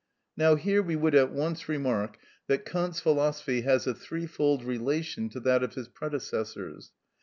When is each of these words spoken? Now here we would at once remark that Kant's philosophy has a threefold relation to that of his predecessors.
Now 0.35 0.55
here 0.55 0.81
we 0.81 0.95
would 0.95 1.13
at 1.13 1.31
once 1.31 1.69
remark 1.69 2.17
that 2.47 2.65
Kant's 2.65 2.99
philosophy 2.99 3.61
has 3.61 3.85
a 3.85 3.93
threefold 3.93 4.63
relation 4.63 5.29
to 5.29 5.39
that 5.41 5.61
of 5.61 5.75
his 5.75 5.89
predecessors. 5.89 6.91